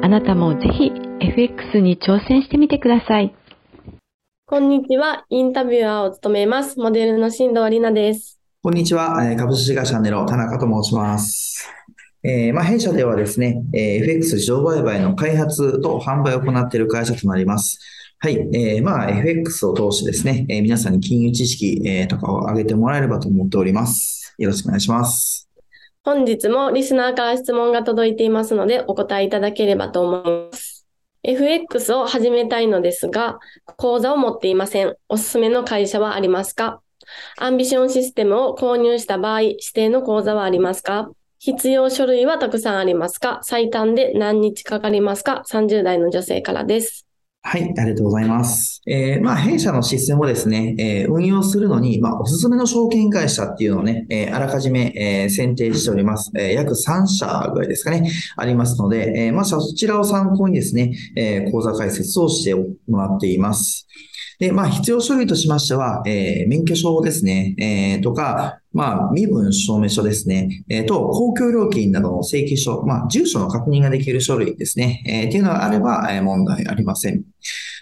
[0.00, 3.34] あなたもぜひ FX に挑戦してみてください。
[4.46, 5.24] こんにちは。
[5.28, 6.78] インタビュアーを務めます。
[6.78, 8.40] モデルの新藤里奈です。
[8.62, 9.16] こんにちは。
[9.36, 11.68] 株式会社ネロ田中と申します。
[12.22, 17.80] えー、まあ、弊社ではですね、えー、FX 自動売買の開発と販売を行っている会社となります。
[18.20, 18.36] はい。
[18.54, 24.34] えー、まあ、FX を通してですね、えー、皆さんに金融知識、えー、とかを上げてもらえればと思っております。
[24.38, 25.47] よろしくお願いします。
[26.04, 30.86] 本日もリスナーから質問が届いていますので、お答えいただければと思います。
[31.22, 33.38] FX を始めたいのですが、
[33.76, 34.96] 口座を持っていません。
[35.08, 36.80] おすすめの会社はありますか？
[37.36, 41.10] アンビションシステムを購入した場合、指定の口座はありますか？
[41.40, 43.40] 必要書類はたくさんありますか？
[43.42, 47.07] 最短で何日かかりますか ?30 代の女性からです。
[47.50, 48.82] はい、ありがとうございます。
[48.86, 56.30] えー、まあ、弊社のシステムをですね、えー、運用するのに、まあ、おすすめの証券会社っていうのをね、えー、あらかじめ、え、選定しております。
[56.36, 63.86] え、約3社ぐらいですかね、ありますので、えー、まあ、そちらを参考にですね、えー、講座解説をしてもらっています。
[64.38, 77.24] で、まあ、必要書類としましては、えー、免許証ですね、えー、とか、まあ、身分証明書ですね、えー、と、公共料金などの請求書、まあ、住所の確認ができる書類ですね、えー、っていうのがあれば、えー、問題ありません。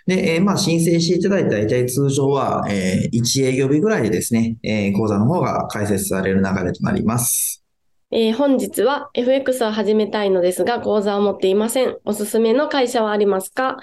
[0.07, 7.66] で、えー、まあ、申請していただいた大体通常は、えー、1営業日ぐらいでですね、えー、講座の方が開設される流れとなります。
[8.13, 11.97] えー、本日は FX を始めたいのですが、口座を持っていません。
[12.05, 13.79] おすすめの会社はありますか？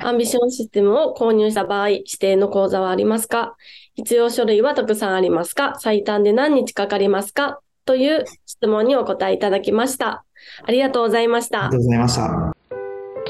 [0.00, 3.54] アンビションシステムを購入した場合、指定の口座はありますか？
[3.94, 5.76] 必要書類はたくさんありますか？
[5.78, 7.60] 最短で何日かかりますか？
[7.84, 10.24] という質問にお答えいただきました。
[10.64, 11.66] ありがとうございました。
[11.66, 12.22] ありがとうございました。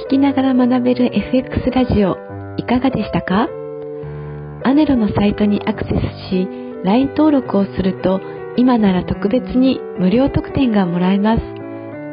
[0.06, 2.16] 聞きながら学べる FX ラジオ、
[2.56, 3.50] いかがでしたか？
[4.64, 5.92] アネロのサイトにアクセス
[6.30, 6.48] し、
[6.84, 8.22] LINE 登録をすると、
[8.58, 11.40] 今なら特別に無料特典がもらえます。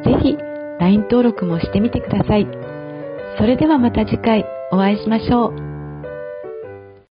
[0.08, 0.38] ぜひ
[0.80, 2.48] LINE 登録もしてみてください。
[3.40, 5.75] それではまた次回お会いしましょう。